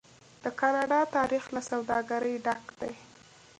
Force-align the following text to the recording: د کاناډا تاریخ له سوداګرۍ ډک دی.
د 0.43 0.45
کاناډا 0.59 1.01
تاریخ 1.15 1.43
له 1.55 1.61
سوداګرۍ 1.69 2.35
ډک 2.45 2.63
دی. 2.81 2.93